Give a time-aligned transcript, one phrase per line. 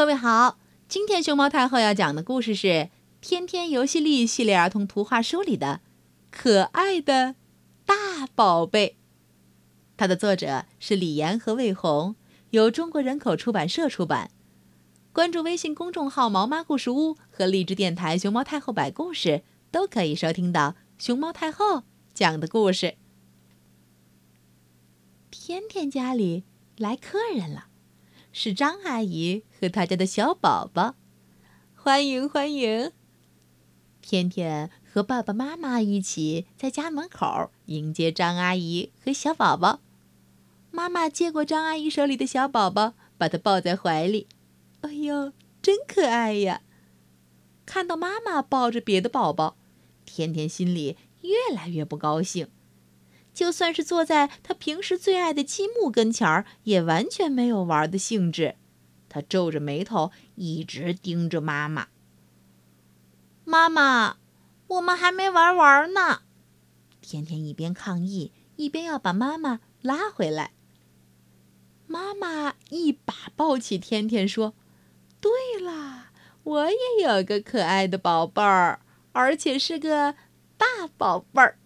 [0.00, 0.58] 各位好，
[0.88, 2.66] 今天熊猫太后要讲的故事是
[3.20, 5.82] 《天天游戏力》系列儿童图画书里的
[6.30, 7.34] 《可爱的
[7.84, 8.96] 大宝贝》。
[9.98, 12.16] 它的作者是李岩和魏红，
[12.48, 14.30] 由中国人口出版社出版。
[15.12, 21.82] 关注微信公众号“毛妈故事屋”和荔枝电台“熊猫太后摆故事”，都可以收听到熊猫太后
[22.14, 22.94] 讲的故事。
[25.30, 26.44] 天天家里
[26.78, 27.66] 来客人了。
[28.32, 30.94] 是张阿姨和她家的小宝宝，
[31.74, 32.92] 欢迎欢迎！
[34.00, 39.80] 天天和爸爸妈妈一起在家门口迎接张阿姨和小宝宝。
[40.70, 44.28] 妈妈接过张阿姨手里的小宝宝，把他抱在怀里。
[44.82, 46.62] 哎呦，真可爱呀！
[47.66, 49.56] 看到妈妈抱着别的宝宝，
[50.04, 52.48] 天天心里越来越不高兴。
[53.40, 58.56] 就算是坐在他平时最爱的积木跟前儿，也完全没有玩的兴致。
[59.08, 61.88] 他皱着眉头，一直盯着妈妈。
[63.46, 64.18] 妈妈，
[64.66, 66.20] 我们还没玩完呢！
[67.00, 70.52] 天天一边抗议，一边要把妈妈拉回来。
[71.86, 74.52] 妈妈一把抱起天天，说
[75.18, 76.10] ：“对了，
[76.42, 78.82] 我也有个可爱的宝贝儿，
[79.12, 80.14] 而且是个
[80.58, 80.66] 大
[80.98, 81.56] 宝贝儿。”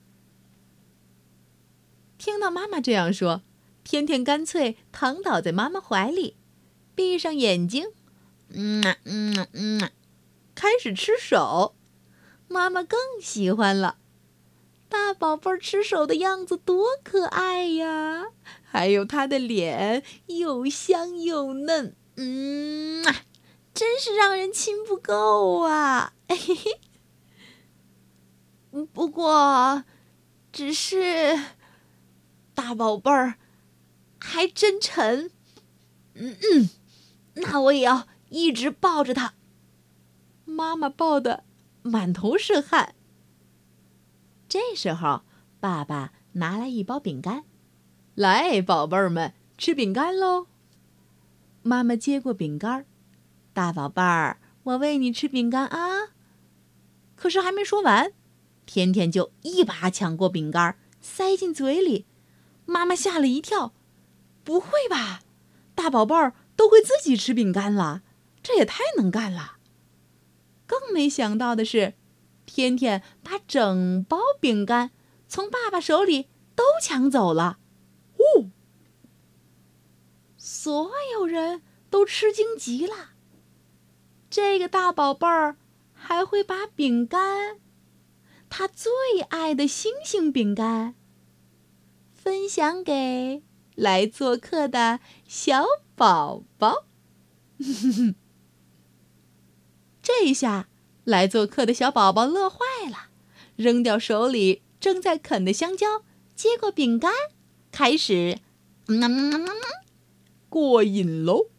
[2.25, 3.43] 听到妈妈这样说，
[3.85, 6.39] 天天干脆躺倒在妈妈怀里，
[6.95, 7.89] 闭上眼睛，
[8.49, 9.91] 嗯嗯嗯，
[10.55, 11.75] 开始吃手。
[12.49, 13.99] 妈妈更喜欢了，
[14.89, 18.29] 大宝贝儿吃手的样子多可爱呀！
[18.63, 23.05] 还有他的脸又香又嫩，嗯，
[23.75, 26.15] 真是让人亲不够啊！
[26.31, 26.81] 嘿嘿。
[28.95, 29.85] 不过，
[30.51, 31.39] 只是。
[32.55, 33.35] 大宝贝儿，
[34.21, 35.31] 还真沉。
[36.15, 36.71] 嗯嗯，
[37.35, 39.35] 那我也要一直抱着他。
[40.45, 41.45] 妈妈抱得
[41.83, 42.95] 满头是汗。
[44.49, 45.23] 这时候，
[45.59, 47.45] 爸爸拿来一包饼干，
[48.15, 50.47] 来，宝贝儿们吃饼干喽。
[51.63, 52.87] 妈妈接过饼干，
[53.53, 56.13] 大宝贝儿，我喂你吃饼干啊。
[57.17, 58.13] 可是还没说完，
[58.67, 62.07] 天天就一把抢过饼干，塞进嘴里。
[62.67, 63.75] 妈妈吓了一跳，
[64.43, 65.21] 不会吧？
[65.75, 68.03] 大宝贝儿都会自己吃饼干了，
[68.43, 69.57] 这也太能干了。
[70.67, 71.95] 更没想到的是，
[72.47, 74.91] 天天把整包饼干
[75.29, 77.59] 从爸爸手里都抢走了。
[78.19, 78.51] 呜！
[80.37, 83.11] 所有人都吃惊极了。
[84.31, 85.57] 这个大宝贝儿
[85.93, 87.61] 还会把饼干，
[88.49, 88.93] 他最
[89.29, 90.95] 爱的星星饼干。
[92.25, 93.43] 分享给
[93.75, 96.87] 来做客的小宝宝。
[100.03, 100.71] 这一下
[101.05, 102.57] 来做客的小宝宝乐坏
[102.91, 103.11] 了，
[103.57, 106.03] 扔掉手里正在啃的香蕉，
[106.35, 107.13] 接过饼干，
[107.71, 108.39] 开始，
[110.49, 111.51] 过瘾喽。